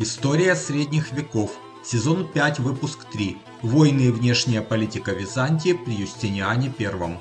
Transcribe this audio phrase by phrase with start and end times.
[0.00, 1.58] История средних веков.
[1.82, 3.36] Сезон 5, выпуск 3.
[3.64, 7.18] Войны и внешняя политика Византии при Юстиниане I.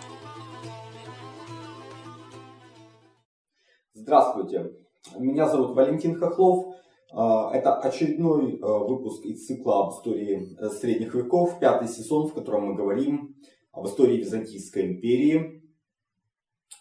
[3.96, 4.74] Здравствуйте,
[5.18, 6.76] меня зовут Валентин Хохлов.
[7.12, 12.36] А, это очередной а, выпуск из цикла об истории э, средних веков, пятый сезон, в
[12.36, 13.36] котором мы говорим
[13.72, 15.64] об истории Византийской империи.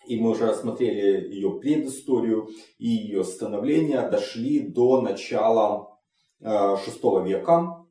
[0.07, 5.96] И мы уже рассмотрели ее предысторию и ее становление, дошли до начала
[6.41, 7.87] VI э, века.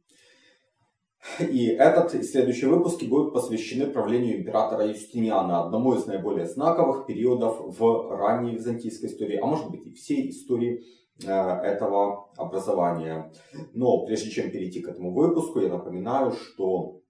[1.40, 7.60] И этот и следующие выпуски будут посвящены правлению императора Юстиниана, одному из наиболее знаковых периодов
[7.60, 10.84] в ранней византийской истории, а может быть и всей истории
[11.24, 13.32] э, этого образования.
[13.74, 17.02] Но прежде чем перейти к этому выпуску, я напоминаю, что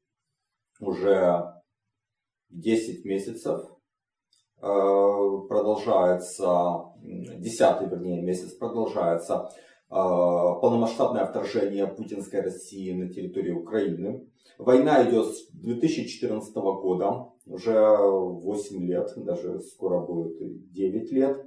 [0.79, 1.43] уже
[2.49, 3.75] 10 месяцев
[4.61, 9.49] Э, продолжается, десятый, вернее, месяц продолжается
[9.89, 14.27] полномасштабное вторжение путинской России на территорию Украины.
[14.57, 21.45] Война идет с 2014 года, уже 8 лет, даже скоро будет 9 лет.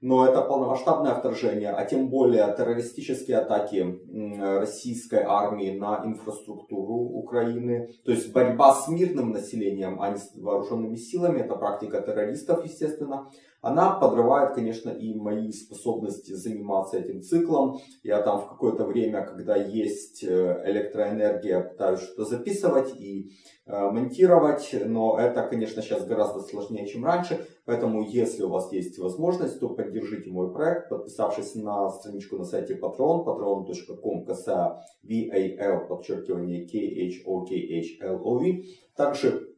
[0.00, 3.98] Но это полномасштабное вторжение, а тем более террористические атаки
[4.38, 10.94] российской армии на инфраструктуру Украины, то есть борьба с мирным населением, а не с вооруженными
[10.94, 13.28] силами, это практика террористов, естественно,
[13.60, 17.78] она подрывает, конечно, и мои способности заниматься этим циклом.
[18.04, 23.32] Я там в какое-то время, когда есть э, электроэнергия, пытаюсь что-то записывать и
[23.66, 27.46] э, монтировать, но это, конечно, сейчас гораздо сложнее, чем раньше.
[27.64, 32.74] Поэтому, если у вас есть возможность, то поддержите мой проект, подписавшись на страничку на сайте
[32.74, 38.64] Patreon, patreon.com, касая VAL, подчеркивание KHOKHLOV.
[38.96, 39.57] Также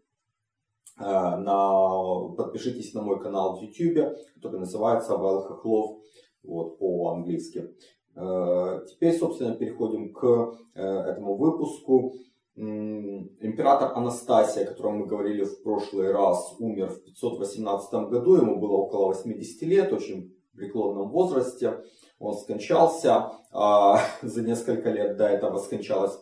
[1.01, 6.01] на, подпишитесь на мой канал в YouTube, который называется Хохлов,
[6.43, 7.71] вот, по-английски.
[8.17, 12.15] Э, теперь, собственно, переходим к э, этому выпуску.
[12.57, 18.73] Император Анастасия, о котором мы говорили в прошлый раз, умер в 518 году, ему было
[18.73, 21.79] около 80 лет, очень преклонном возрасте.
[22.19, 26.19] Он скончался, а за несколько лет до этого скончалась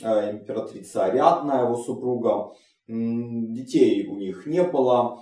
[0.00, 2.52] императрица Ариадна, его супруга.
[2.90, 5.20] Детей у них не было.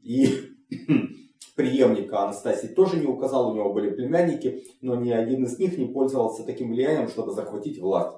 [0.00, 0.28] И
[1.56, 5.86] преемника Анастасии тоже не указал, у него были племянники, но ни один из них не
[5.86, 8.16] пользовался таким влиянием, чтобы захватить власть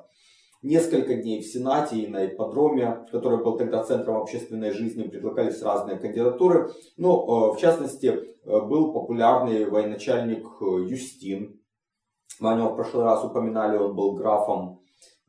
[0.64, 5.98] несколько дней в Сенате и на ипподроме, который был тогда центром общественной жизни, предлагались разные
[5.98, 6.72] кандидатуры.
[6.96, 11.60] Ну, в частности, э, был популярный военачальник э, Юстин.
[12.40, 14.80] Мы о нем в прошлый раз упоминали, он был графом,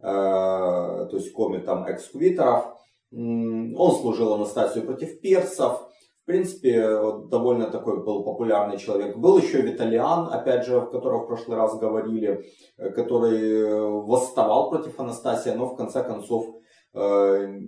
[0.02, 2.75] то есть комитом экскувиторов.
[3.16, 5.90] Он служил Анастасию против персов.
[6.24, 6.82] В принципе,
[7.30, 9.16] довольно такой был популярный человек.
[9.16, 12.44] Был еще Виталиан, опять же, о котором в прошлый раз говорили,
[12.78, 16.48] э, который э, восставал против Анастасия, но в конце концов
[16.96, 17.60] э,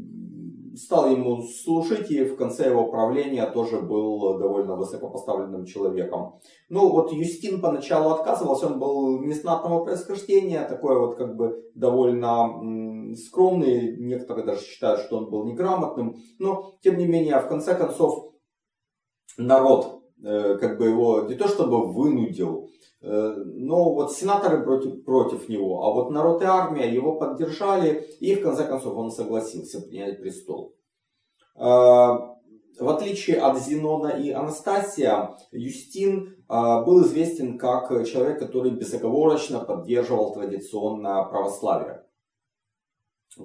[0.78, 6.40] стал ему служить и в конце его правления тоже был довольно высокопоставленным человеком.
[6.70, 13.98] Ну вот Юстин поначалу отказывался, он был незнатного происхождения, такой вот как бы довольно скромный,
[13.98, 18.34] некоторые даже считают, что он был неграмотным, но тем не менее в конце концов
[19.38, 22.70] народ как бы его не то чтобы вынудил,
[23.02, 28.36] э, но вот сенаторы против, против него, а вот народ и армия его поддержали, и
[28.36, 30.76] в конце концов он согласился принять престол.
[31.56, 31.60] Э,
[32.80, 41.24] в отличие от Зенона и Анастасия, Юстин был известен как человек, который безоговорочно поддерживал традиционное
[41.24, 42.07] православие.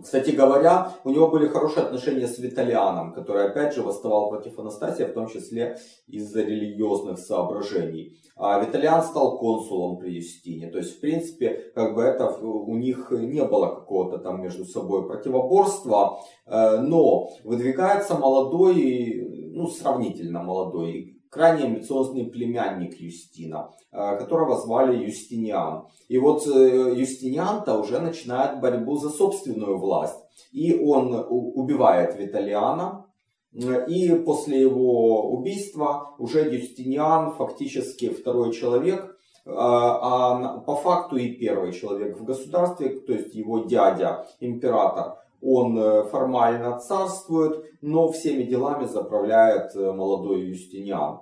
[0.01, 5.07] Кстати говоря, у него были хорошие отношения с Виталианом, который опять же восставал против Анастасия,
[5.07, 8.17] в том числе из-за религиозных соображений.
[8.37, 10.71] А Виталиан стал консулом при Юстине.
[10.71, 15.07] То есть, в принципе, как бы это у них не было какого-то там между собой
[15.07, 25.03] противоборства, э, но выдвигается молодой, ну, сравнительно молодой крайне амбициозный племянник Юстина, э, которого звали
[25.03, 25.87] Юстиниан.
[26.09, 30.19] И вот э, Юстиниан-то уже начинает борьбу за собственную власть.
[30.53, 33.07] И он убивает Виталиана,
[33.53, 41.73] и после его убийства уже Юстиниан фактически второй человек, э, а по факту и первый
[41.73, 48.87] человек в государстве, то есть его дядя, император, он э, формально царствует, но всеми делами
[48.87, 51.21] заправляет э, молодой Юстиниан.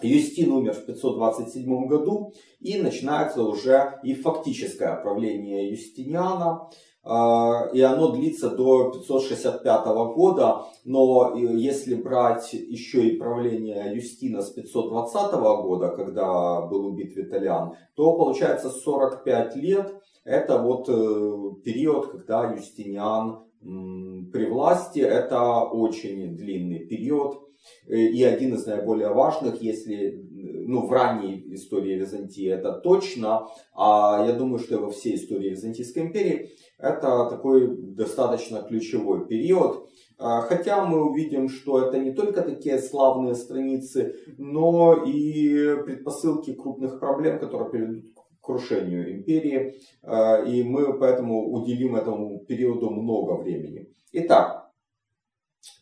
[0.00, 6.68] Юстин умер в 527 году, и начинается уже и фактическое правление Юстиниана.
[7.08, 14.50] а, и оно длится до 565 года, но если брать еще и правление Юстина с
[14.50, 15.32] 520
[15.62, 20.02] года, когда был убит Виталиан, то получается 45 лет.
[20.26, 23.44] Это вот э, период, когда Юстиниан
[24.32, 27.46] при власти, это очень длинный период.
[27.86, 30.26] Э, и один из наиболее важных, если
[30.66, 36.02] ну, в ранней истории Византии это точно, а я думаю, что во всей истории Византийской
[36.02, 39.88] империи это такой достаточно ключевой период.
[40.18, 46.98] А, хотя мы увидим, что это не только такие славные страницы, но и предпосылки крупных
[46.98, 48.15] проблем, которые приведут
[48.46, 49.74] крушению империи.
[50.02, 53.88] А, и мы поэтому уделим этому периоду много времени.
[54.12, 54.70] Итак,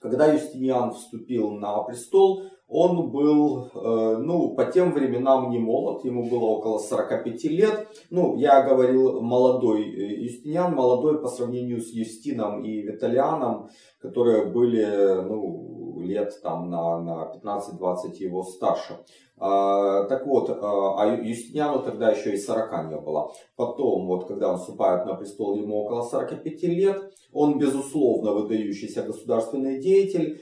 [0.00, 6.28] когда Юстиниан вступил на престол, он был, э, ну, по тем временам не молод, ему
[6.30, 7.88] было около 45 лет.
[8.10, 13.68] Ну, я говорил молодой э, Юстиниан, молодой по сравнению с Юстином и Виталианом,
[14.00, 14.86] которые были,
[15.28, 18.98] ну, лет там на, на 15-20 его старше.
[19.36, 23.32] А, так вот, а, а Юстиниану тогда еще и 40 не было.
[23.56, 27.12] Потом, вот, когда он вступает на престол, ему около 45 лет.
[27.32, 30.40] Он, безусловно, выдающийся государственный деятель.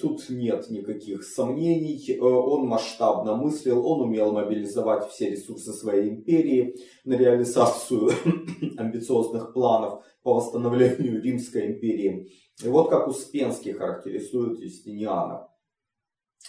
[0.00, 2.02] Тут нет никаких сомнений.
[2.08, 8.10] Э, он масштабно мыслил, он умел мобилизовать все ресурсы своей империи на реализацию
[8.78, 12.30] амбициозных планов по восстановлению Римской империи.
[12.62, 15.48] И вот как Успенский характеризует Юстиниана.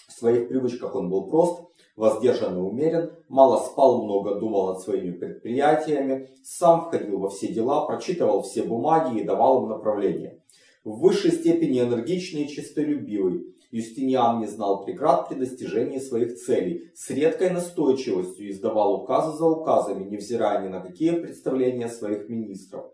[0.08, 1.64] В своих привычках он был прост,
[1.96, 7.86] воздержан и умерен, мало спал, много думал над своими предприятиями, сам входил во все дела,
[7.86, 10.42] прочитывал все бумаги и давал им направление.
[10.84, 17.10] В высшей степени энергичный и честолюбивый, Юстиниан не знал преград при достижении своих целей, с
[17.10, 22.86] редкой настойчивостью издавал указы за указами, невзирая ни на какие представления своих министров.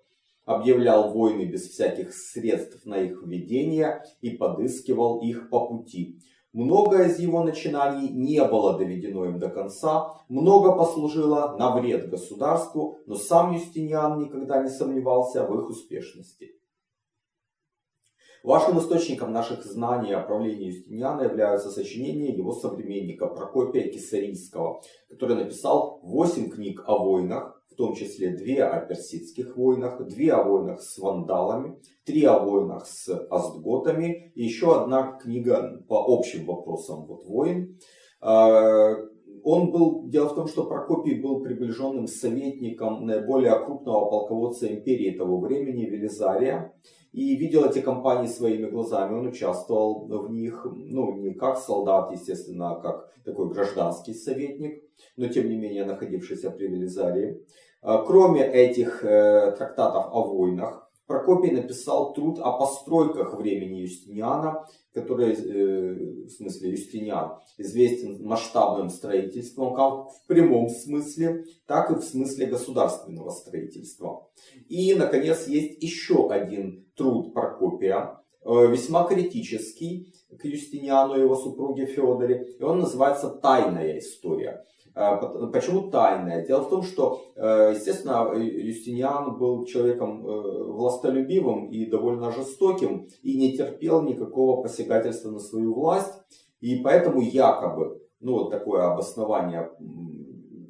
[0.49, 6.17] Объявлял войны без всяких средств на их введение и подыскивал их по пути.
[6.53, 12.97] Многое из его начинаний не было доведено им до конца, много послужило на вред государству,
[13.05, 16.55] но сам Юстиниан никогда не сомневался в их успешности.
[18.41, 25.99] Важным источником наших знаний о правлении Юстиниана являются сочинения его современника Прокопия Кесарийского, который написал
[26.01, 31.79] 8 книг о войнах, том числе две о персидских войнах, две о войнах с вандалами,
[32.03, 37.79] три о войнах с остготами и еще одна книга по общим вопросам вот, войн.
[38.19, 38.95] А,
[39.45, 45.39] он был, дело в том, что Прокопий был приближенным советником наиболее крупного полководца империи того
[45.39, 46.73] времени, Велизария,
[47.13, 49.17] и видел эти кампании своими глазами.
[49.17, 54.83] Он участвовал в них, ну, не как солдат, естественно, а как такой гражданский советник,
[55.15, 57.41] но тем не менее находившийся при Велизарии.
[57.81, 65.33] А, кроме этих э, трактатов о войнах, Прокопий написал труд о постройках времени Юстиниана, который,
[65.33, 72.45] э, в смысле Юстиниан, известен масштабным строительством, как в прямом смысле, так и в смысле
[72.45, 74.29] государственного строительства.
[74.67, 81.87] И, наконец, есть еще один труд Прокопия, э, весьма критический к Юстиниану и его супруге
[81.87, 84.63] Федоре, и он называется «Тайная история».
[84.95, 86.45] А, почему тайная?
[86.45, 93.37] Дело в том, что, э, естественно, Юстиниан был человеком э, властолюбивым и довольно жестоким и
[93.37, 96.13] не терпел никакого посягательства на свою власть.
[96.59, 99.71] И поэтому якобы, ну вот такое обоснование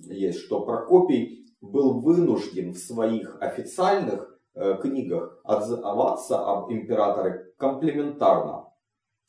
[0.04, 8.70] есть, что Прокопий был вынужден в своих официальных э, книгах отзываться об императоре комплементарно.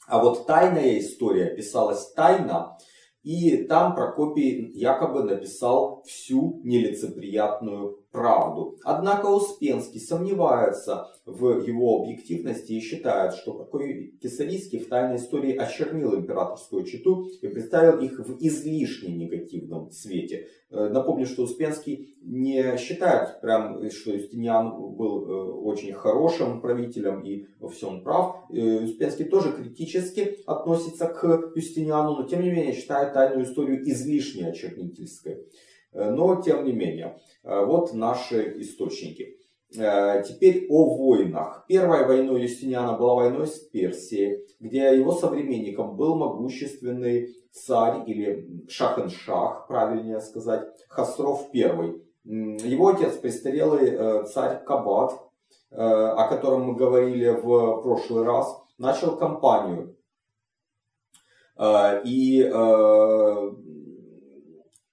[0.06, 2.76] А вот тайная история писалась тайно,
[3.22, 8.78] и там Прокопий якобы написал всю нелицеприятную правду.
[8.84, 16.14] Однако Успенский сомневается в его объективности и считает, что такой Кесарийский в тайной истории очернил
[16.16, 20.48] императорскую читу и представил их в излишне негативном свете.
[20.70, 27.46] Э, напомню, что Успенский не считает, прям, что Юстиниан был э, очень хорошим правителем и
[27.60, 28.44] во всем прав.
[28.50, 34.48] Э, Успенский тоже критически относится к Юстиниану, но тем не менее считает тайную историю излишне
[34.48, 35.46] очернительской.
[35.92, 39.36] Э, но тем не менее, э, вот наши источники.
[39.76, 41.64] Э, теперь о войнах.
[41.68, 49.66] Первой войной Юстиниана была войной с Персией, где его современником был могущественный царь или Шахеншах,
[49.68, 51.94] правильнее сказать, Хасров I.
[52.24, 55.18] Его отец престарелый царь Кабат,
[55.70, 59.96] о котором мы говорили в прошлый раз, начал кампанию.
[62.04, 62.48] И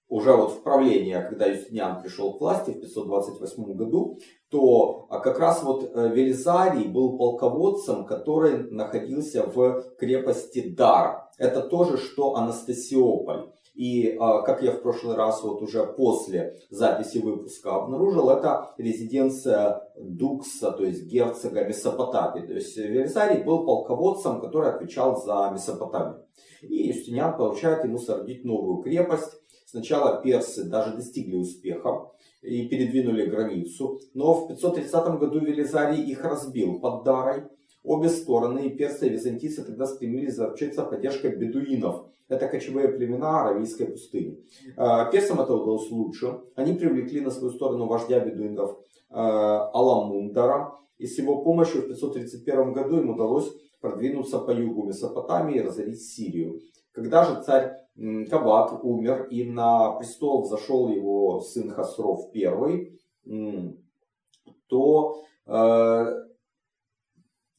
[0.10, 5.40] уже вот в правление, когда Юстиниан пришел к власти в 528 году, то а, как
[5.40, 11.30] раз вот э, Велизарий был полководцем, который находился в крепости Дар.
[11.38, 13.50] Это тоже, что Анастасиополь.
[13.76, 19.84] И, а, как я в прошлый раз вот уже после записи выпуска обнаружил, это резиденция
[20.00, 22.48] Дукса, то есть герцога Месопотамии.
[22.48, 26.24] То есть Велизарий был полководцем, который отвечал за Месопотамию.
[26.62, 29.34] И Юстиниан получает ему соорудить новую крепость.
[29.70, 32.10] Сначала персы даже достигли успеха
[32.42, 34.00] и передвинули границу.
[34.14, 37.44] Но в 530 году Велизарий их разбил под Дарой.
[37.84, 43.88] Обе стороны, и персы и византийцы, тогда стремились заручиться поддержкой бедуинов, это кочевые племена Аравийской
[43.88, 44.40] пустыни.
[44.78, 46.40] А, персам это удалось лучше.
[46.56, 48.78] Они привлекли на свою сторону вождя бедуинов
[49.10, 50.76] а, Аламундара.
[50.98, 56.02] И с его помощью в 531 году им удалось продвинуться по югу Месопотамии и разорить
[56.02, 56.62] Сирию.
[56.92, 57.87] Когда же царь
[58.30, 62.92] Кабат умер и на престол взошел его сын Хасров I,
[64.68, 66.06] то э,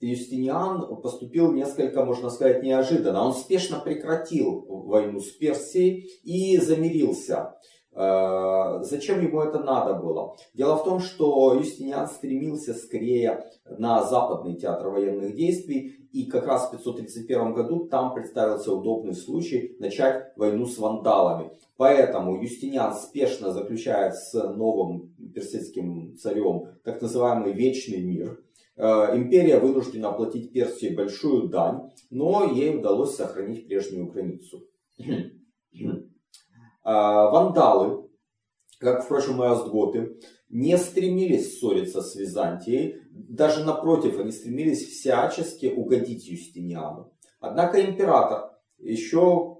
[0.00, 3.25] Юстиниан поступил несколько, можно сказать, неожиданно.
[3.25, 7.59] Он спешно прекратил войну с Персией и замирился.
[7.99, 10.37] Э, зачем ему это надо было?
[10.55, 16.69] Дело в том, что Юстиниан стремился скорее на западный театр военных действий, и как раз
[16.69, 21.50] в 531 году там представился удобный случай начать войну с вандалами.
[21.76, 28.40] Поэтому Юстиниан спешно заключает с новым персидским царем так называемый Вечный мир–
[28.78, 34.69] Э, империя вынуждена оплатить Персии большую дань, но ей удалось сохранить прежнюю границу.
[36.90, 38.09] А, вандалы,
[38.80, 40.18] как, впрочем, и остготы,
[40.49, 47.12] не стремились ссориться с Византией, даже напротив, они стремились всячески угодить Юстиниану.
[47.40, 49.59] Однако император еще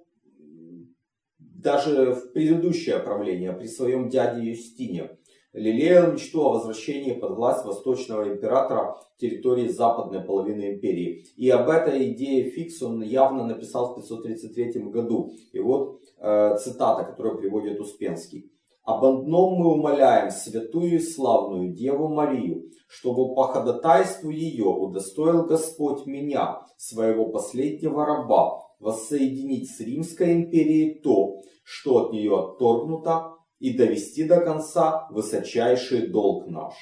[1.39, 5.18] даже в предыдущее правление при своем дяде Юстине
[5.53, 11.25] лелеял мечту о возвращении под власть восточного императора территории западной половины империи.
[11.37, 15.33] И об этой идее Фикс он явно написал в 533 году.
[15.53, 18.53] И вот э, цитата, которую приводит Успенский.
[18.85, 26.07] «Об одном мы умоляем святую и славную Деву Марию, чтобы по ходатайству ее удостоил Господь
[26.07, 34.25] меня, своего последнего раба, воссоединить с Римской империей то, что от нее отторгнуто, и довести
[34.25, 36.75] до конца высочайший долг наш.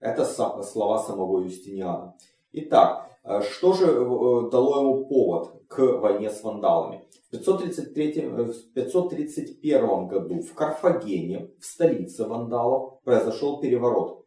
[0.00, 2.16] Это слова самого Юстиниана.
[2.52, 7.08] Итак, э, что же э, дало ему повод к войне с вандалами?
[7.28, 14.25] В 533, в 531 году в Карфагене, в столице вандалов, произошел переворот.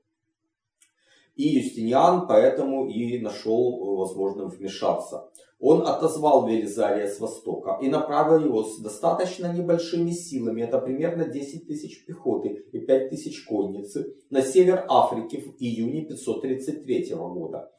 [1.39, 5.29] И Юстиниан поэтому и нашел возможным вмешаться.
[5.57, 11.65] Он отозвал Велизария с востока и направил его с достаточно небольшими силами, это примерно 10
[11.65, 17.71] тысяч пехоты и 5 тысяч конницы, на север Африки в июне 533 года.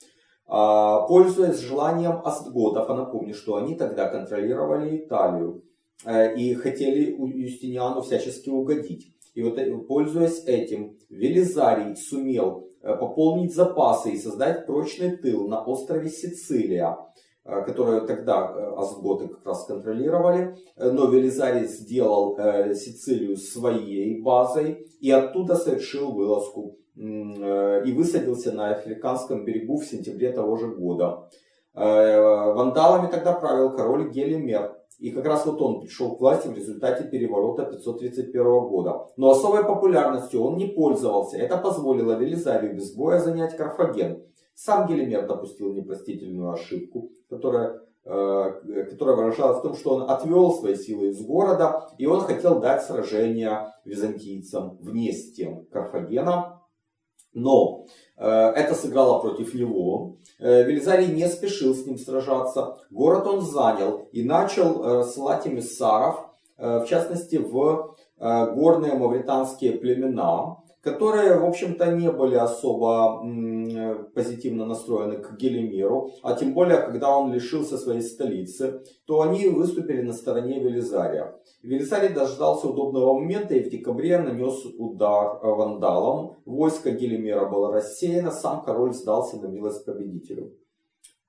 [0.46, 5.64] А, пользуясь желанием остготов, а напомню, что они тогда контролировали Италию
[6.06, 9.14] э, и хотели Юстиниану всячески угодить.
[9.40, 15.64] И вот э, пользуясь этим, Велизарий сумел э, пополнить запасы и создать прочный тыл на
[15.64, 16.98] острове Сицилия
[17.42, 20.56] Э, которую тогда Азготы как раз контролировали.
[20.76, 22.36] Но Велизарий сделал
[22.74, 30.56] Сицилию своей базой и оттуда совершил вылазку и высадился на африканском берегу в сентябре того
[30.56, 31.30] же года.
[31.72, 34.79] Вандалами тогда правил король Гелимер.
[35.00, 39.06] И как раз вот он пришел к власти в результате переворота 531 года.
[39.16, 41.38] Но особой популярностью он не пользовался.
[41.38, 44.22] Это позволило Велизарию без боя занять Карфаген.
[44.54, 50.74] Сам Гелимер допустил непростительную ошибку, которая, э, которая выражалась в том, что он отвел свои
[50.74, 56.59] силы из города, и он хотел дать сражение византийцам вне стен Карфагена.
[57.32, 60.16] Но э, это сыграло против него.
[60.38, 62.78] Э, Велизарий не спешил с ним сражаться.
[62.90, 66.26] Город он занял и начал рассылать эмиссаров,
[66.58, 73.22] в частности в горные мавританские племена, которые, в общем-то, не были особо
[74.14, 80.02] позитивно настроены к Гелимиру, а тем более, когда он лишился своей столицы, то они выступили
[80.02, 81.34] на стороне Велизария.
[81.62, 86.36] Велизарий дождался удобного момента и в декабре нанес удар вандалам.
[86.46, 90.54] Войско Гелимира было рассеяно, сам король сдался на милость победителю.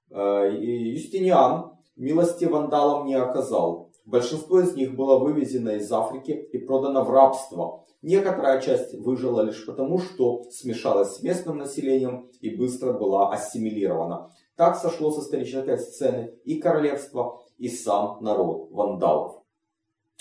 [0.09, 3.90] Э, Юстиниан милости вандалам не оказал.
[4.05, 7.85] Большинство из них было вывезено из Африки и продано в рабство.
[8.01, 14.31] Некоторая часть выжила лишь потому, что смешалась с местным населением и быстро была ассимилирована.
[14.55, 19.43] Так сошло с исторической сцены и королевство, и сам народ вандалов.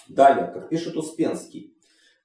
[0.09, 1.75] Далее, как пишет Успенский,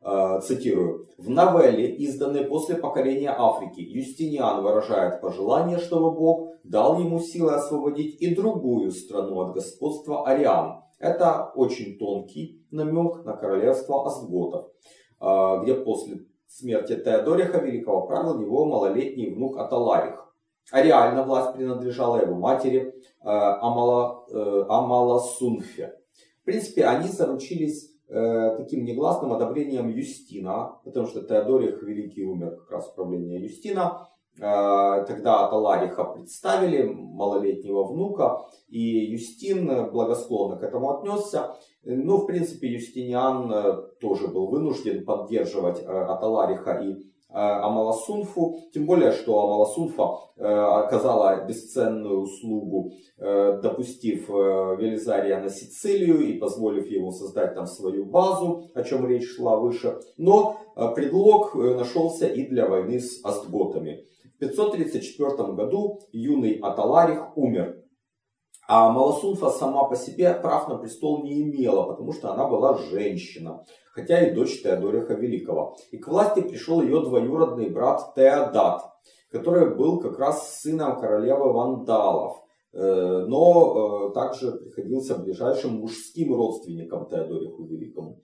[0.02, 7.20] э, цитирую, «В новелле, изданной после покорения Африки, Юстиниан выражает пожелание, чтобы Бог дал ему
[7.20, 10.85] силы освободить и другую страну от господства ариан.
[11.00, 14.72] Это очень тонкий намек на королевство Остготов,
[15.22, 20.26] э, где после смерти Теодориха Великого правил его малолетний внук Аталарих.
[20.72, 26.00] А реально власть принадлежала его матери э, Амала, э, Амаласунфе.
[26.42, 32.72] В принципе, они заручились э, таким негласным одобрением Юстина, потому что Теодорих Великий умер как
[32.72, 34.08] раз в правлении Юстина.
[34.38, 41.56] Тогда Аталариха представили, малолетнего внука, и Юстин благосклонно к этому отнесся.
[41.84, 46.98] Ну, в принципе, Юстиниан тоже был вынужден поддерживать Аталариха и
[47.36, 50.04] Амаласунфу, тем более, что Амаласунфа
[50.38, 54.34] э, оказала бесценную услугу, э, допустив э,
[54.80, 60.00] Велизария на Сицилию и позволив ему создать там свою базу, о чем речь шла выше.
[60.18, 60.58] Но
[60.96, 64.06] предлог нашелся и для войны с Остготами.
[64.36, 67.82] В 534 году юный Аталарих умер.
[68.68, 73.64] А Маласунфа сама по себе прав на престол не имела, потому что она была женщина
[73.96, 75.78] хотя и дочь Теодориха Великого.
[75.92, 78.82] И к власти пришел ее двоюродный брат Теодат,
[79.32, 87.08] который был как раз сыном королевы Вандалов, э, но э, также приходился ближайшим мужским родственником
[87.08, 88.22] Теодориху Великому.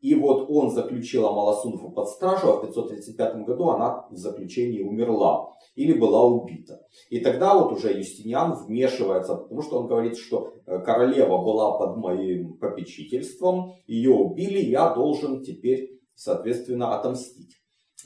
[0.00, 5.56] И вот он заключил Амаласунфу под стражу, а в 535 году она в заключении умерла
[5.74, 6.80] или была убита.
[7.10, 11.96] И тогда вот уже Юстиниан вмешивается, потому что он говорит, что э, королева была под
[11.96, 17.56] моим попечительством, ее убили, я должен теперь, соответственно, отомстить.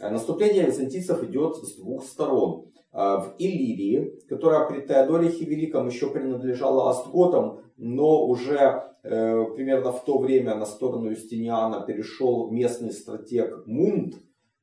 [0.01, 2.73] Э, наступление византийцев идет с двух сторон.
[2.93, 10.05] Э, в Иллирии, которая при Теодорихе Великом еще принадлежала Остготам, но уже э, примерно в
[10.05, 14.15] то время на сторону Юстиниана перешел местный стратег Мунд,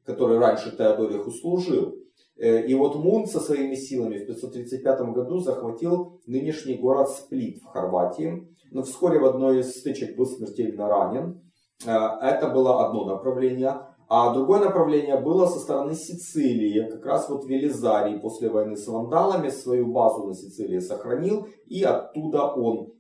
[0.06, 1.96] который раньше Теодориху служил.
[2.38, 7.66] Э, и вот Мунд со своими силами в 535 году захватил нынешний город Сплит в
[7.66, 8.48] Хорватии.
[8.72, 11.42] Но вскоре в одной из стычек был смертельно ранен.
[11.86, 13.82] Э, это было одно направление.
[14.08, 16.90] А другое направление было со стороны Сицилии.
[16.90, 21.48] Как раз вот Велизарий после войны с вандалами свою базу на Сицилии сохранил.
[21.68, 22.94] И оттуда он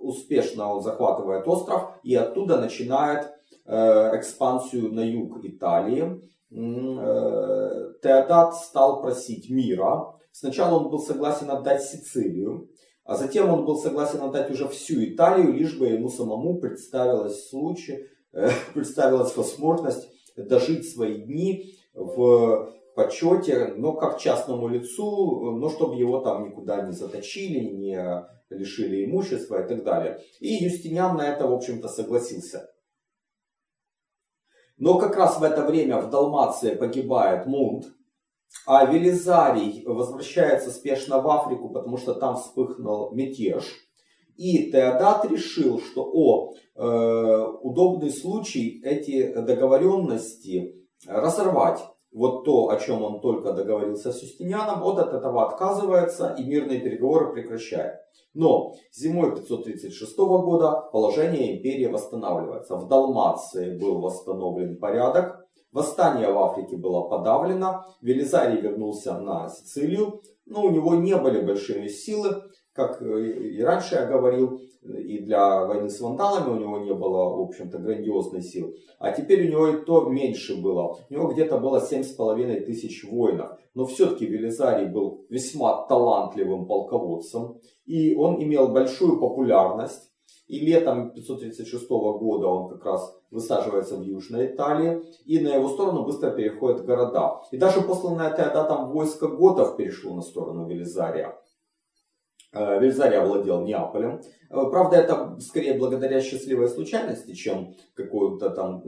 [0.00, 1.92] успешно он захватывает остров.
[2.02, 3.30] И оттуда начинает
[3.64, 6.20] э, экспансию на юг Италии.
[6.50, 10.14] Э, Теодат стал просить мира.
[10.32, 12.68] Сначала он был согласен отдать Сицилию.
[13.04, 18.06] А затем он был согласен отдать уже всю Италию, лишь бы ему самому представилось случай,
[18.32, 26.20] Э, представилась возможность дожить свои дни в почете, но как частному лицу, но чтобы его
[26.20, 30.20] там никуда не заточили, не лишили имущества и так далее.
[30.40, 32.70] И Юстиниан на это, в общем-то, согласился.
[34.76, 37.86] Но как раз в это время в Далмации погибает Мунт,
[38.66, 43.64] а Велизарий возвращается спешно в Африку, потому что там вспыхнул мятеж–
[44.38, 51.80] и Теодат решил, что о, э, удобный случай эти договоренности разорвать.
[52.12, 56.80] Вот то, о чем он только договорился с Юстинианом, он от этого отказывается и мирные
[56.80, 57.96] переговоры прекращает.
[58.34, 62.76] Но зимой 536 года положение империи восстанавливается.
[62.76, 70.62] В Далмации был восстановлен порядок, восстание в Африке было подавлено, Велизарий вернулся на Сицилию, но
[70.62, 72.42] у него не были большие силы,
[72.78, 77.36] как э, и раньше я говорил, и для войны с вандалами у него не было,
[77.36, 78.76] в общем-то, грандиозной силы.
[79.00, 80.96] А теперь у него и то меньше было.
[81.10, 83.58] У него где-то было 7,5 тысяч воинов.
[83.74, 87.58] Но все-таки Велизарий был весьма талантливым полководцем.
[87.84, 90.12] И он имел большую популярность.
[90.46, 95.02] И летом 536 года он как раз высаживается в Южной Италии.
[95.26, 97.40] И на его сторону быстро переходят города.
[97.50, 101.36] И даже посланное Теодатом войско готов перешло на сторону Велизария.
[102.52, 104.20] Э, Вельзарий овладел Неаполем.
[104.50, 108.82] Э, правда, это скорее благодаря счастливой случайности, чем какой-то там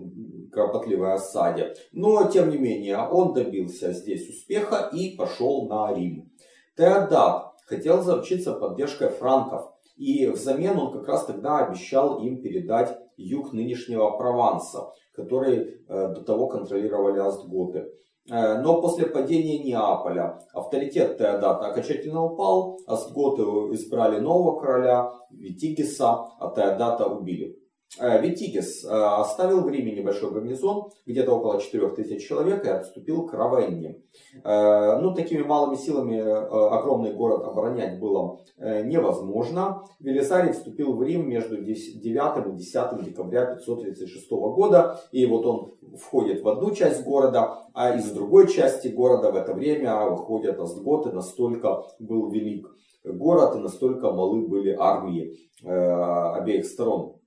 [0.51, 1.75] кропотливой осаде.
[1.92, 6.31] Но, тем не менее, он добился здесь успеха и пошел на Рим.
[6.77, 9.73] Теодат хотел заручиться поддержкой франков.
[9.96, 16.23] И взамен он как раз тогда обещал им передать юг нынешнего Прованса, который э, до
[16.23, 17.92] того контролировали астготы.
[18.31, 23.43] Э, но после падения Неаполя авторитет Теодата окончательно упал, астготы
[23.75, 27.57] избрали нового короля Витигиса, а Теодата убили.
[27.98, 33.35] Э, Витигис э, оставил в Риме небольшой гарнизон, где-то около 4000 человек, и отступил к
[33.35, 34.00] Равенне.
[34.44, 39.85] Э, ну, такими малыми силами огромный город оборонять было невозможно.
[39.98, 46.42] Велисарий вступил в Рим между 9 и 10 декабря 536 года, и вот он входит
[46.42, 51.85] в одну часть города, а из другой части города в это время выходят остготы, настолько
[51.98, 52.68] был велик
[53.03, 57.19] город и настолько малы были армии обеих сторон.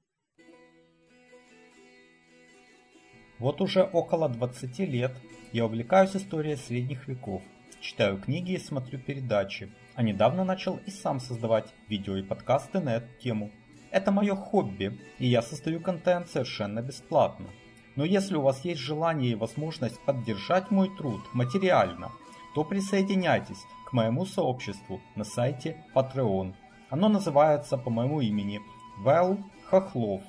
[3.39, 5.12] Вот уже около 20 лет
[5.52, 7.41] я увлекаюсь историей средних веков,
[7.82, 12.96] читаю книги и смотрю передачи, а недавно начал и сам создавать видео и подкасты на
[12.96, 13.52] эту тему.
[13.91, 17.48] Это мое хобби, и я создаю контент совершенно бесплатно.
[17.96, 22.12] Но если у вас есть желание и возможность поддержать мой труд материально,
[22.56, 26.54] то присоединяйтесь к моему сообществу на сайте Patreon.
[26.89, 28.62] Оно называется по моему имени
[29.00, 30.22] Вэл Хохлов.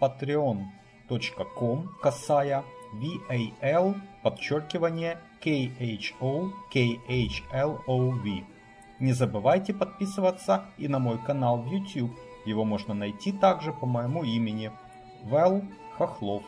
[0.00, 0.64] Patreon
[1.08, 2.64] patreon.com косая
[2.94, 8.44] VAL подчеркивание KHO KHLOV.
[9.00, 12.12] Не забывайте подписываться и на мой канал в YouTube.
[12.46, 14.70] Его можно найти также по моему имени
[15.24, 15.62] Вэл
[15.96, 16.42] Хохлов.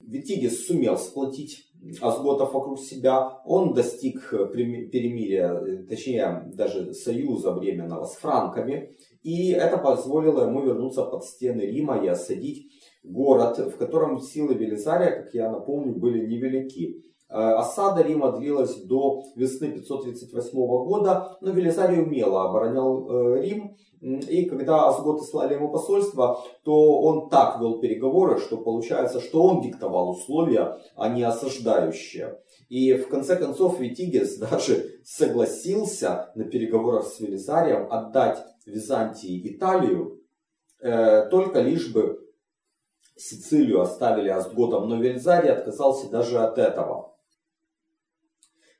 [0.00, 1.66] Витигис сумел сплотить
[2.00, 3.40] Азготов вокруг себя.
[3.44, 8.96] Он достиг перемирия, точнее даже союза временного с франками.
[9.28, 12.72] И это позволило ему вернуться под стены Рима и осадить
[13.04, 17.04] город, в котором силы Велизария, как я напомню, были невелики.
[17.28, 23.76] Э, осада Рима длилась до весны 538 года, но Велизарий умело оборонял э, Рим.
[24.00, 29.60] И когда Асготы слали ему посольство, то он так вел переговоры, что получается, что он
[29.60, 32.38] диктовал условия, а не осаждающие.
[32.70, 38.38] И в конце концов Витигес даже согласился на переговорах с Велизарием отдать
[38.68, 40.20] Византии Италию,
[40.80, 42.20] э, только лишь бы
[43.16, 47.16] Сицилию оставили Астготам, но Велизарий отказался даже от этого.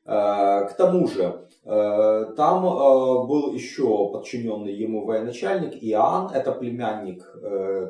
[0.04, 7.22] Э, к тому же, э, там был еще подчиненный ему военачальник Иоанн, это племянник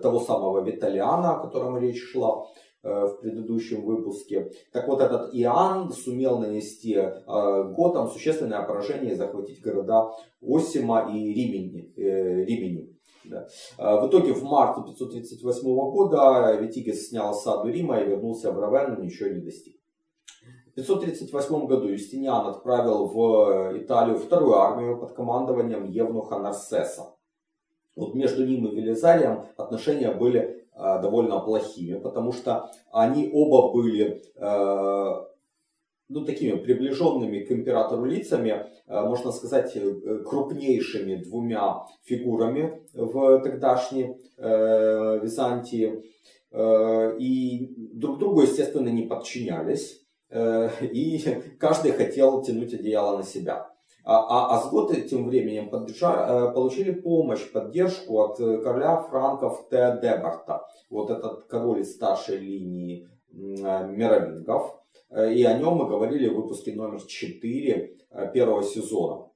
[0.02, 2.46] того самого Виталиана, о котором речь шла.
[2.88, 4.50] Э, в предыдущем выпуске.
[4.72, 11.34] Так вот, этот Иоанн сумел нанести э, Готам существенное поражение и захватить города Осима и
[11.34, 11.92] Римени.
[11.96, 12.96] Э, Римени.
[13.24, 13.46] Да.
[13.76, 19.28] В итоге в марте 538 года Витигес снял осаду Рима и вернулся в Равенну, ничего
[19.28, 19.76] не достиг.
[20.68, 27.18] В 538 году Юстиниан отправил в Италию вторую армию под командованием Евнуха Нарсеса.
[27.96, 35.24] Вот между ним и Велизарием отношения были довольно плохими, потому что они оба были э,
[36.08, 39.76] ну, такими приближенными к императору лицами, э, можно сказать,
[40.24, 46.04] крупнейшими двумя фигурами в тогдашней Византии.
[47.20, 50.06] И друг другу, естественно, не подчинялись.
[50.30, 53.68] И каждый хотел тянуть одеяло на себя.
[54.10, 60.66] А, а Азготы тем временем э, получили помощь, поддержку от э, короля франков Теодебарта.
[60.88, 64.80] Вот этот король из старшей линии э, мировингов.
[65.10, 67.96] И о нем мы говорили в выпуске номер 4
[68.32, 69.26] первого сезона.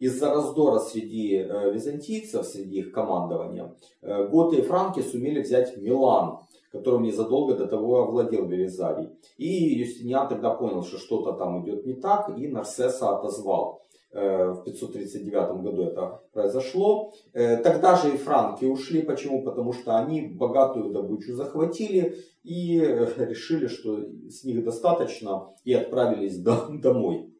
[0.00, 6.38] Из-за раздора среди византийцев, среди их командования, готы и франки сумели взять Милан,
[6.70, 9.10] которым незадолго до того овладел Велизарий.
[9.36, 13.82] И Юстиниан тогда понял, что что-то там идет не так, и Нарсеса отозвал.
[14.12, 17.12] Э, в 539 году это произошло.
[17.32, 19.02] Э, тогда же и франки ушли.
[19.02, 19.44] Почему?
[19.44, 26.38] Потому что они богатую добычу захватили и э, решили, что с них достаточно и отправились
[26.42, 27.32] домой.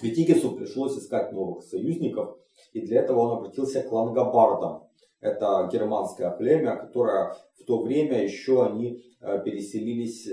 [0.00, 2.38] Витигесу пришлось искать новых союзников,
[2.72, 4.84] и для этого он обратился к лангобардам.
[5.20, 10.28] Это германское племя, которое в то время еще они переселились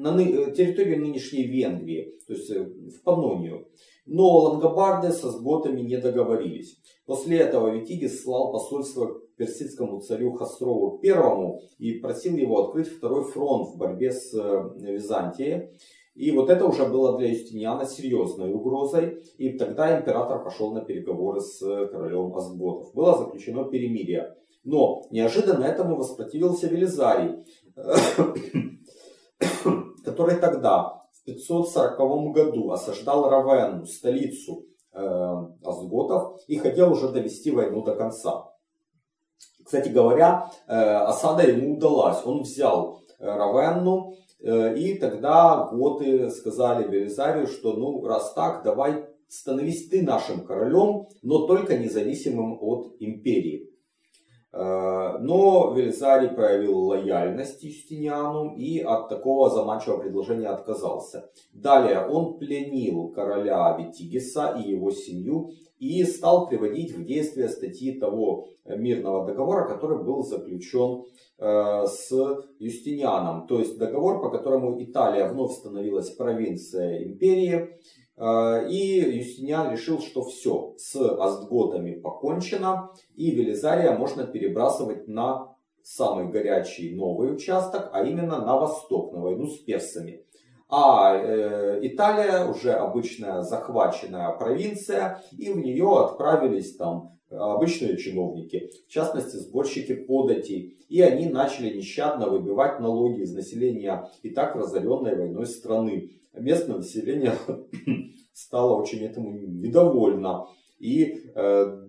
[0.00, 3.68] на э, территорию нынешней Венгрии, то есть э, в Панонию.
[4.06, 6.80] Но лангобарды со сботами не договорились.
[7.06, 13.24] После этого Витигис слал посольство к персидскому царю Хасрову I и просил его открыть второй
[13.24, 15.70] фронт в борьбе с э, Византией.
[16.14, 19.22] И вот это уже было для Юстиниана серьезной угрозой.
[19.38, 22.92] И тогда император пошел на переговоры с королем Азботов.
[22.94, 24.34] Было заключено перемирие.
[24.64, 27.44] Но неожиданно этому воспротивился Велизарий
[30.04, 35.00] который тогда, в 540 году, осаждал Равенну, столицу э,
[35.64, 38.50] Азготов, и хотел уже довести войну до конца.
[39.64, 42.24] Кстати говоря, э, осада ему удалась.
[42.24, 49.04] Он взял э, Равенну, э, и тогда готы сказали Велизарию, что ну раз так, давай
[49.28, 53.69] становись ты нашим королем, но только независимым от империи.
[54.52, 61.30] Э, но Велизарий проявил лояльность Юстиниану и от такого заманчивого предложения отказался.
[61.52, 68.48] Далее он пленил короля Витигиса и его семью и стал приводить в действие статьи того
[68.64, 71.04] мирного договора, который был заключен
[71.38, 72.10] э, с
[72.58, 73.46] Юстинианом.
[73.46, 77.78] То есть договор, по которому Италия вновь становилась провинцией империи,
[78.20, 86.94] и Юстиниан решил, что все, с Астготами покончено, и Велизария можно перебрасывать на самый горячий
[86.94, 90.24] новый участок, а именно на восток, на войну с персами.
[90.68, 98.90] А э, Италия уже обычная захваченная провинция, и в нее отправились там обычные чиновники, в
[98.90, 105.46] частности сборщики податей, и они начали нещадно выбивать налоги из населения и так разоренной войной
[105.46, 107.34] страны местное население
[108.32, 110.46] стало очень этому недовольно.
[110.78, 111.86] И э,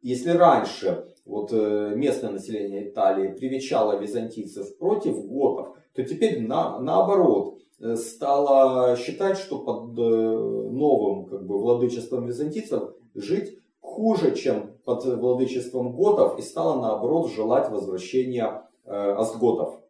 [0.00, 7.58] если раньше вот, э, местное население Италии привечало византийцев против готов, то теперь на, наоборот
[7.80, 15.04] э, стало считать, что под э, новым как бы, владычеством византийцев жить хуже, чем под
[15.04, 19.80] владычеством готов, и стало наоборот желать возвращения э, остготов.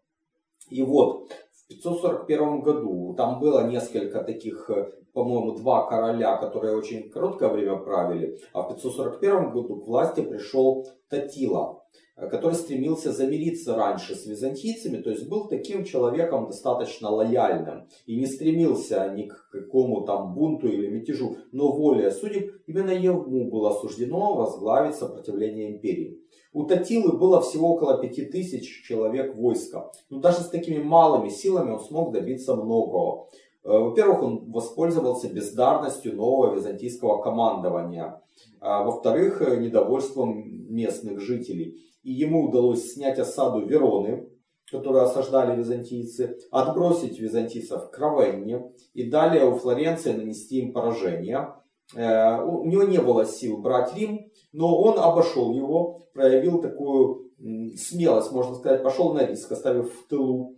[0.71, 1.31] И вот
[1.75, 3.15] 541 году.
[3.17, 8.69] Там было несколько таких, э, по-моему, два короля, которые очень короткое время правили, а в
[8.69, 11.83] 541 году к власти пришел Татила,
[12.17, 18.27] который стремился замириться раньше с византийцами, то есть был таким человеком достаточно лояльным и не
[18.27, 24.35] стремился ни к какому там бунту или мятежу, но волей судеб именно ему было суждено
[24.35, 26.23] возглавить сопротивление империи.
[26.55, 29.91] У Татилы было всего около 5000 человек войска.
[30.11, 33.29] Но даже с такими малыми силами он смог добиться многого.
[33.65, 38.21] Э, во-первых, он воспользовался бездарностью нового византийского командования.
[38.61, 41.79] А во-вторых, э, недовольством местных жителей.
[42.03, 44.29] И ему удалось снять осаду Вероны,
[44.71, 51.55] которую осаждали византийцы, отбросить византийцев к Равенне и далее у Флоренции нанести им поражение.
[51.95, 57.31] Э, у него не было сил брать Рим, но он обошел его, проявил такую
[57.77, 60.57] смелость, можно сказать, пошел на риск, оставив в тылу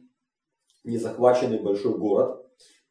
[0.85, 2.44] незахваченный большой город,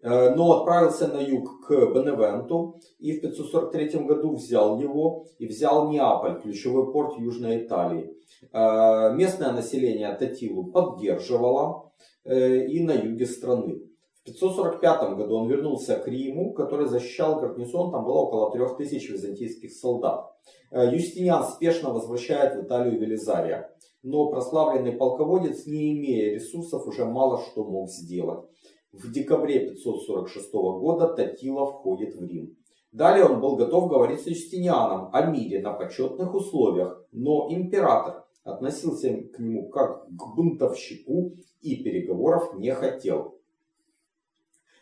[0.03, 6.41] но отправился на юг к Беневенту и в 543 году взял его и взял Неаполь,
[6.41, 8.13] ключевой порт Южной Италии.
[8.51, 11.91] Э, местное население Татилу поддерживало
[12.25, 13.81] и на юге страны.
[14.23, 19.73] В 545 году он вернулся к Риму, который защищал гарнизон, там было около 3000 византийских
[19.73, 20.31] солдат.
[20.71, 23.69] Э, Юстиниан спешно возвращает в Италию Велизария,
[24.01, 28.45] но прославленный полководец, не имея ресурсов, уже мало что мог сделать.
[28.93, 32.55] В декабре 546 года Татила входит в Рим.
[32.91, 39.11] Далее он был готов говорить с Юстинианом о мире на почетных условиях, но император относился
[39.33, 43.39] к нему как к бунтовщику и переговоров не хотел.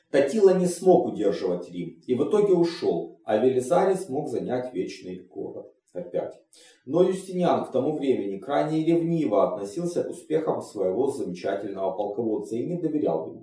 [0.09, 5.73] Татила не смог удерживать Рим и в итоге ушел, а Велизарий смог занять вечный город
[5.93, 6.37] опять.
[6.85, 12.77] Но Юстиниан к тому времени крайне ревниво относился к успехам своего замечательного полководца и не
[12.77, 13.40] доверял ему.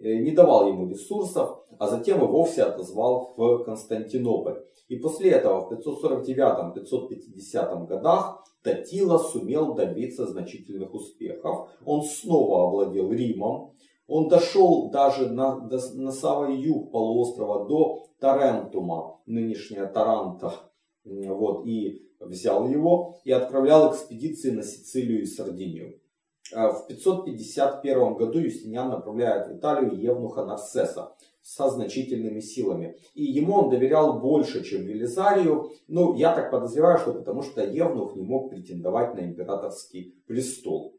[0.00, 4.62] Э, не давал ему ресурсов, а затем и вовсе отозвал в Константинополь.
[4.88, 11.68] И после этого в 549-550 годах Татила сумел добиться значительных успехов.
[11.84, 13.74] Он снова овладел Римом,
[14.06, 20.54] он дошел даже на, до, на самый юг полуострова до Тарентума, нынешняя Таранта,
[21.04, 26.00] вот, и взял его и отправлял экспедиции на Сицилию и Сардинию.
[26.54, 32.96] А в 551 году Юстиниан направляет в Италию Евнуха Нарсеса со значительными силами.
[33.14, 35.70] И ему он доверял больше, чем Велизарию.
[35.88, 40.98] Ну, я так подозреваю, что потому что Евнух не мог претендовать на императорский престол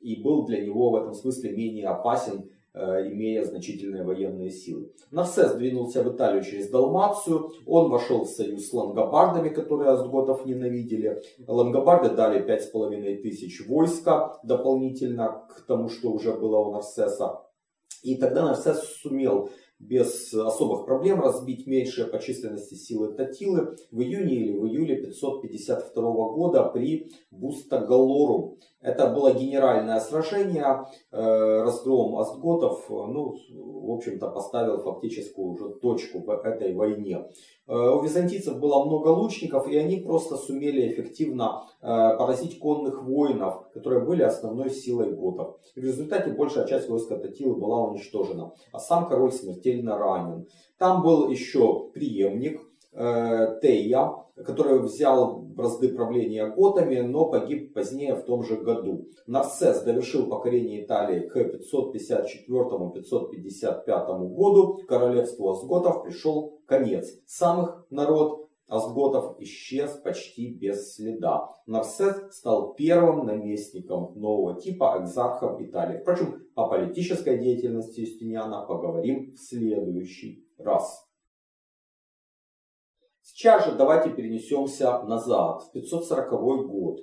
[0.00, 4.92] и был для него в этом смысле менее опасен, э, имея значительные военные силы.
[5.10, 11.22] Нарсес двинулся в Италию через Далмацию, он вошел в союз с лангобардами, которые астготов ненавидели.
[11.46, 17.42] Лангобарды дали 5,5 тысяч войска дополнительно к тому, что уже было у Нарсеса.
[18.02, 24.34] И тогда Нарсес сумел без особых проблем разбить меньшие по численности силы Татилы в июне
[24.34, 28.58] или в июле 552 года при Бустагалору.
[28.80, 36.30] Это было генеральное сражение, э, разгром астготов, ну, в общем-то, поставил фактическую уже точку в
[36.30, 37.28] этой войне.
[37.68, 44.22] У византийцев было много лучников, и они просто сумели эффективно поразить конных воинов, которые были
[44.22, 45.58] основной силой готов.
[45.76, 50.46] В результате большая часть войска Татилы была уничтожена, а сам король смертельно ранен.
[50.78, 52.62] Там был еще преемник
[53.62, 59.06] Тея, который взял бразды правления готами, но погиб позднее в том же году.
[59.26, 64.80] Нарсес довершил покорение Италии к 554-555 году.
[64.88, 67.06] Королевству Асготов пришел конец.
[67.24, 71.48] Самых народ Асготов исчез почти без следа.
[71.66, 76.00] Нарсес стал первым наместником нового типа экзархом Италии.
[76.00, 81.07] Впрочем, о политической деятельности Юстиниана поговорим в следующий раз.
[83.30, 87.00] Сейчас же давайте перенесемся назад, в 540 год.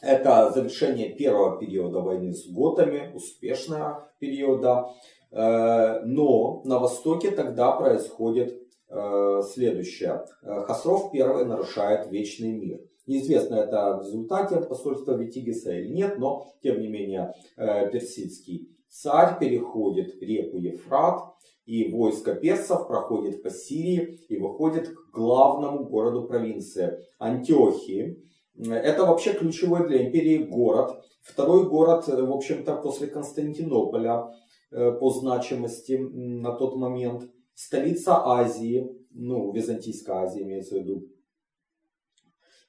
[0.00, 4.86] Это завершение первого периода войны с готами, успешного периода.
[5.30, 10.24] Э, но на востоке тогда происходит э, следующее.
[10.42, 12.80] Хасров первый нарушает вечный мир.
[13.06, 19.38] Неизвестно, это в результате посольства Витигиса или нет, но тем не менее э, персидский царь
[19.38, 21.22] переходит реку Ефрат
[21.66, 28.22] и войско персов проходит по Сирии и выходит к главному городу провинции Антиохии.
[28.56, 31.04] Это вообще ключевой для империи город.
[31.20, 34.30] Второй город, в общем-то, после Константинополя
[34.70, 37.30] э, по значимости на тот момент.
[37.54, 41.08] Столица Азии, ну, Византийской Азии имеется в виду.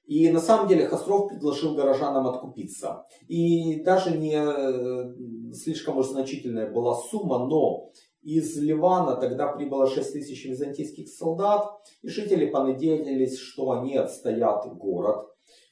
[0.09, 3.05] И на самом деле Хасров предложил горожанам откупиться.
[3.27, 7.91] И даже не э, слишком уж значительная была сумма, но
[8.23, 11.69] из Ливана тогда прибыло 6 тысяч византийских солдат,
[12.01, 15.27] и жители понадеялись, что они отстоят город.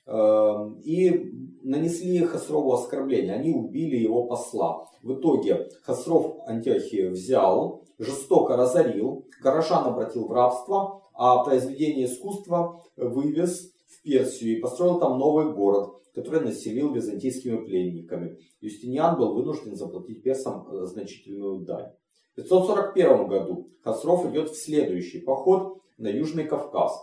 [0.06, 1.32] Эм, и
[1.64, 4.86] нанесли Хасрову оскорбление, они убили его посла.
[5.02, 13.74] В итоге Хасров Антиохию взял, жестоко разорил, горожан обратил в рабство, а произведение искусства вывез
[14.08, 18.40] Персию и построил там новый город, который населил византийскими пленниками.
[18.62, 21.92] Юстиниан был вынужден заплатить персам э, значительную дань.
[22.36, 26.94] 541 году Хасров идет в следующий поход на Южный Кавказ.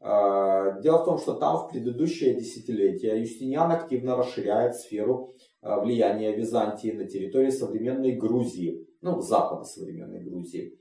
[0.00, 6.36] А, дело в том, что там в предыдущее десятилетие Юстиниан активно расширяет сферу а, влияния
[6.36, 10.78] Византии на территории современной Грузии, ну, запада современной Грузии.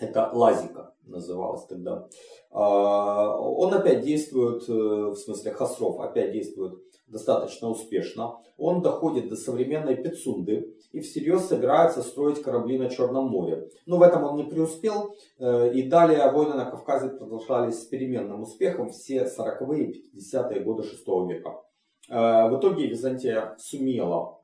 [0.00, 2.08] Это Лазика называлась тогда.
[2.50, 8.38] А, он опять действует, э, в смысле Хасров опять действует достаточно успешно.
[8.56, 13.68] Он доходит до современной Пицунды и всерьез собирается строить корабли на Черном море.
[13.86, 15.14] Но в этом он не преуспел.
[15.38, 20.82] Э, и далее войны на Кавказе продолжались с переменным успехом все 40-е и 50-е годы
[20.82, 21.62] 6 века.
[22.08, 24.40] Э, в итоге Византия сумела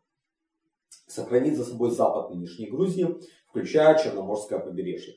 [1.06, 3.16] сохранить за собой запад нынешней Грузии,
[3.48, 5.14] включая Черноморское побережье.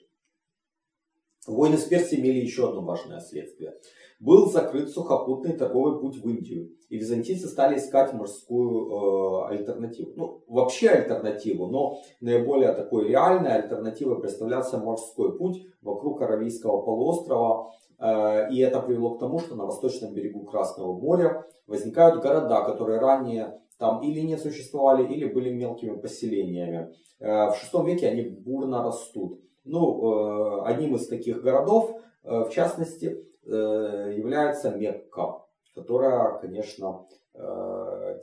[1.47, 3.73] Войны с Персией имели еще одно важное следствие.
[4.19, 10.11] Был закрыт сухопутный торговый путь в Индию, и византийцы стали искать морскую э, альтернативу.
[10.15, 17.71] Ну, вообще альтернативу, но наиболее такой реальной альтернативой представлялся морской путь вокруг Аравийского полуострова.
[17.97, 22.99] Э, и это привело к тому, что на восточном берегу Красного моря возникают города, которые
[22.99, 26.93] ранее там или не существовали, или были мелкими поселениями.
[27.19, 29.41] Э, в VI веке они бурно растут.
[29.63, 35.45] Ну, э, одним из таких городов, э, в частности, э, является Мекка,
[35.75, 37.07] которая, конечно,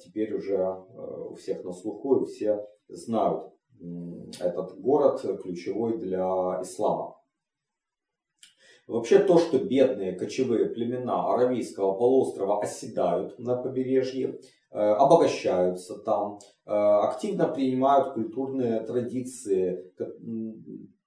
[0.05, 0.85] теперь уже
[1.31, 3.51] у всех на слуху и все знают.
[4.39, 6.29] Этот город ключевой для
[6.61, 7.17] ислама.
[8.87, 14.39] Вообще то, что бедные кочевые племена Аравийского полуострова оседают на побережье,
[14.71, 19.91] обогащаются там, активно принимают культурные традиции,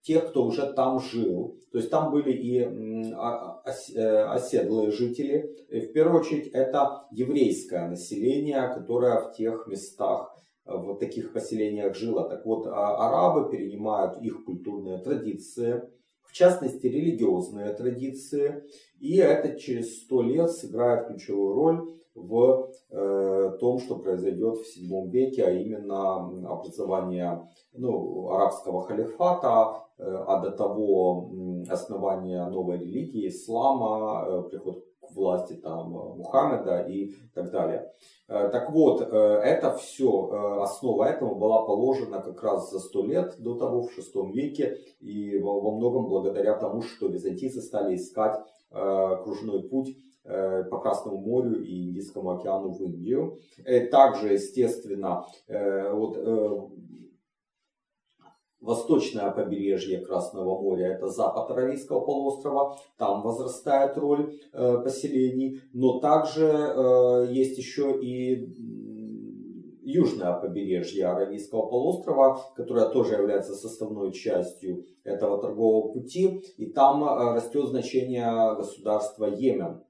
[0.01, 1.57] тех, кто уже там жил.
[1.71, 5.55] То есть там были и э, оседлые жители.
[5.69, 10.35] В первую очередь это еврейское население, которое в тех местах,
[10.65, 12.27] э, в таких поселениях жило.
[12.29, 15.81] Так вот, а, арабы перенимают их культурные традиции,
[16.23, 18.63] в частности религиозные традиции.
[18.99, 25.10] И это через сто лет сыграет ключевую роль в э, том, что произойдет в VII
[25.10, 31.31] веке, а именно образование ну, арабского халифата, э, а до того
[31.69, 37.91] основание новой религии, ислама, э, приход к власти там, Мухаммеда и так далее.
[38.27, 43.81] Так вот, это все, основа этого была положена как раз за сто лет до того,
[43.81, 50.79] в VI веке, и во, многом благодаря тому, что византийцы стали искать кружной путь по
[50.79, 53.39] Красному морю и Индийскому океану в Индию.
[53.65, 56.17] Э, также, естественно, э, вот,
[58.62, 66.46] Восточное побережье Красного моря– это запад Аравийского полуострова, там возрастает роль э, поселений, но также
[66.46, 68.48] э, есть еще и
[69.81, 77.33] южное побережье Аравийского полуострова, которое тоже является составной частью этого торгового пути, и там э,
[77.33, 79.83] растет значение государства Йемен.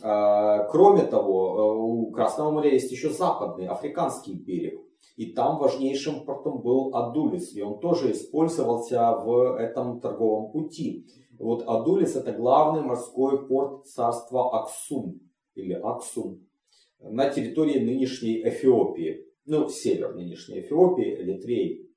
[0.00, 4.80] Э, кроме того, э, у Красного моря есть еще западный, африканский берег.
[5.16, 11.06] И там важнейшим портом был Адулис, и он тоже использовался в этом торговом пути.
[11.38, 15.20] Вот Адулис это главный морской порт царства Аксум
[15.54, 16.46] или Аксум
[17.02, 21.91] на территории нынешней Эфиопии, ну, север нынешней Эфиопии, Эритрей.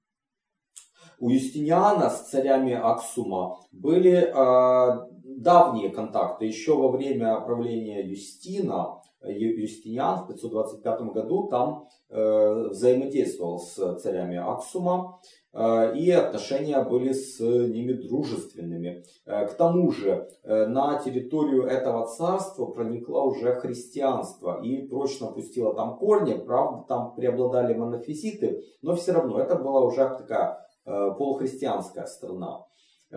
[1.19, 6.45] У Юстиниана с царями Аксума были э, давние контакты.
[6.45, 15.19] Еще во время правления Юстина Юстиниан в 525 году там э, взаимодействовал с царями Аксума,
[15.53, 19.03] э, и отношения были с ними дружественными.
[19.25, 26.33] К тому же на территорию этого царства проникло уже христианство и прочно пустило там корни,
[26.33, 32.65] правда там преобладали монофизиты, но все равно это была уже такая полухристианская страна.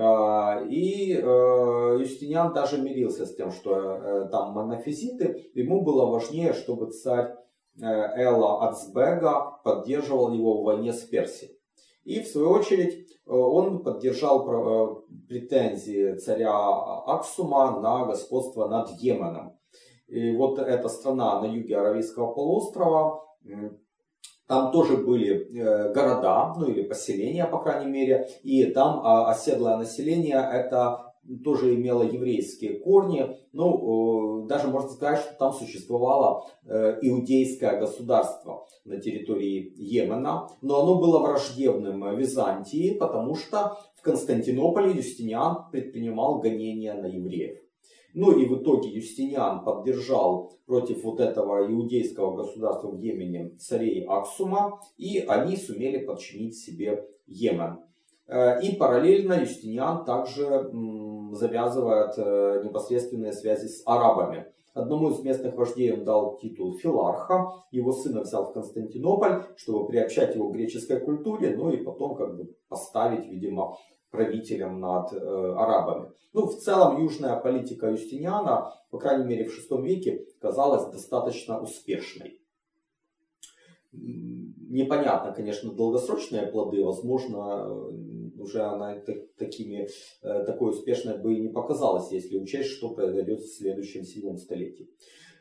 [0.00, 5.50] А, и э, Юстиниан даже мирился с тем, что э, там монофизиты.
[5.54, 7.34] Ему было важнее, чтобы царь
[7.80, 11.58] э, Элла Ацбега поддерживал его в войне с Персией.
[12.04, 19.58] И в свою очередь он поддержал претензии царя Аксума на господство над Йеменом.
[20.06, 23.26] И вот эта страна на юге Аравийского полуострова
[24.48, 29.76] там тоже были э, города, ну или поселения, по крайней мере, и там а, оседлое
[29.76, 31.12] население это
[31.44, 33.36] тоже имело еврейские корни.
[33.52, 40.94] Ну, даже можно сказать, что там существовало э, иудейское государство на территории Йемена, но оно
[40.98, 47.58] было враждебным Византии, потому что в Константинополе Юстиниан предпринимал гонения на евреев.
[48.14, 54.80] Ну и в итоге Юстиниан поддержал против вот этого иудейского государства в Йемене царей Аксума,
[54.96, 57.78] и они сумели подчинить себе Йемен.
[58.26, 60.70] Э, и параллельно Юстиниан также
[61.32, 64.46] завязывает э, непосредственные связи с арабами.
[64.74, 70.34] Одному из местных вождей он дал титул филарха, его сына взял в Константинополь, чтобы приобщать
[70.36, 73.76] его к греческой культуре, ну и потом как бы поставить, видимо,
[74.10, 76.10] правителем над э, арабами.
[76.32, 82.40] Ну, в целом, южная политика Юстиниана, по крайней мере в VI веке, казалась достаточно успешной.
[83.92, 87.66] Непонятно, конечно, долгосрочные плоды, возможно,
[88.38, 89.00] уже она
[89.38, 89.88] такими,
[90.22, 94.90] э, такой успешной бы и не показалась, если учесть, что произойдет в следующем седьмом столетии.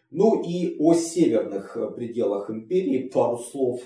[0.10, 3.82] Ну и о северных э, пределах империи пару слов.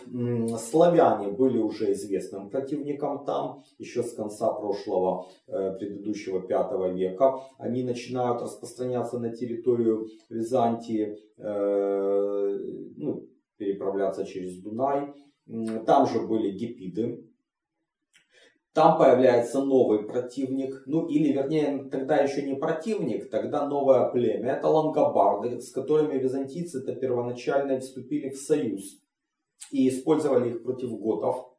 [0.59, 7.39] Славяне были уже известным противником там, еще с конца прошлого, э, предыдущего пятого века.
[7.57, 12.57] Они начинают распространяться на территорию Византии, э,
[12.97, 15.13] ну, переправляться через Дунай.
[15.87, 17.30] Там же были гепиды,
[18.73, 24.53] там появляется новый противник, ну или вернее тогда еще не противник, тогда новое племя.
[24.53, 29.01] Это лангобарды, с которыми византийцы-то первоначально вступили в союз
[29.71, 31.50] и использовали их против готов.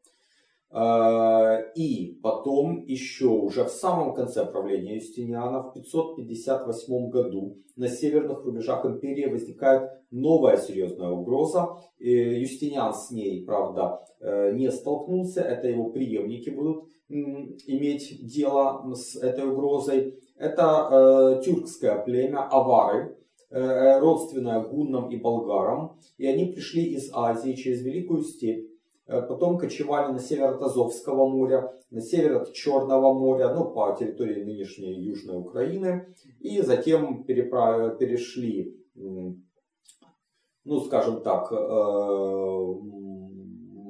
[0.75, 8.43] А, и потом еще уже в самом конце правления Юстиниана в 558 году на северных
[8.45, 11.77] рубежах империи возникает новая серьезная угроза.
[11.99, 19.45] Юстиниан с ней, правда, э, не столкнулся, это его преемники будут иметь дело с этой
[19.45, 20.19] угрозой.
[20.39, 23.19] Это э, тюркское племя авары,
[23.51, 25.99] э, родственное гуннам и болгарам.
[26.17, 28.72] И они пришли из Азии через Великую степь
[29.07, 34.45] потом кочевали на север от Азовского моря, на север от Черного моря, ну, по территории
[34.45, 37.99] нынешней Южной Украины, и затем переправ...
[37.99, 41.57] перешли, ну, скажем так, э,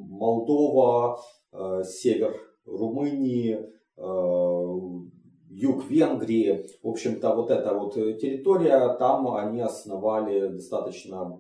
[0.09, 1.21] Молдова,
[1.53, 2.35] э, север
[2.65, 3.69] Румынии,
[5.51, 6.67] юг Венгрии.
[6.83, 11.39] В общем-то, вот эта вот территория, там они основали достаточно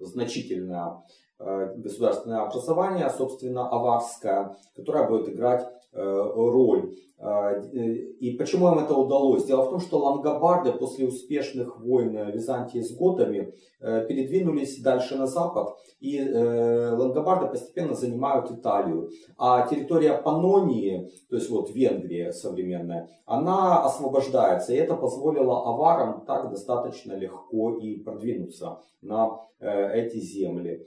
[0.00, 6.94] значительное Э, государственное образование, собственно, аварское, которое будет играть э, роль.
[7.18, 9.44] Э, и почему им это удалось?
[9.44, 15.74] Дело в том, что лангобарды после успешных войн Византии с готами передвинулись дальше на запад,
[16.00, 19.08] и лангобарды постепенно занимают Италию.
[19.38, 26.50] А территория Панонии, то есть вот Венгрия современная, она освобождается, и это позволило аварам так
[26.50, 30.86] достаточно легко и продвинуться на эти земли.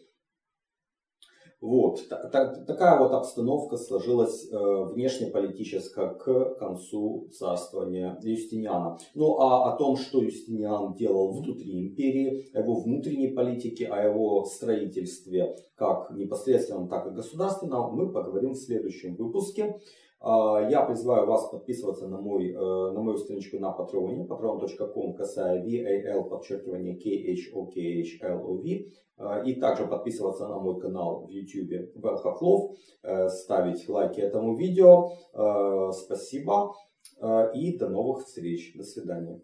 [1.63, 8.97] Вот, такая вот обстановка сложилась э, внешнеполитическая к концу царствования Юстиниана.
[9.15, 14.43] Ну а о том, что Юстиниан делал внутри империи, о его внутренней политике, о его
[14.43, 19.79] строительстве как непосредственном, так и государственном, мы поговорим в следующем выпуске.
[20.23, 25.61] А, я призываю вас подписываться на, мой, э, на мою страничку на Патреоне, patreon.com, касая
[25.61, 28.87] VAL, подчеркивание KHOKHLOV.
[29.17, 32.71] А, и также подписываться на мой канал в YouTube Вел Хохлов,
[33.03, 35.11] э, ставить лайки этому видео.
[35.33, 36.73] Э, спасибо
[37.53, 38.73] и до новых встреч.
[38.75, 39.41] До свидания.